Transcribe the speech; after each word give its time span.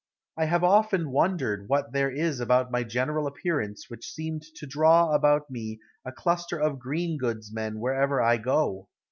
I 0.35 0.45
have 0.45 0.63
often 0.63 1.11
wondered 1.11 1.69
what 1.69 1.91
there 1.93 2.09
is 2.09 2.39
about 2.39 2.71
my 2.71 2.81
general 2.83 3.27
appearance 3.27 3.85
which 3.87 4.09
seemed 4.11 4.41
to 4.55 4.65
draw 4.65 5.13
about 5.13 5.51
me 5.51 5.77
a 6.03 6.11
cluster 6.11 6.59
of 6.59 6.79
green 6.79 7.19
goods 7.19 7.53
men 7.53 7.79
wherever 7.79 8.19
I 8.19 8.37
go. 8.37 8.87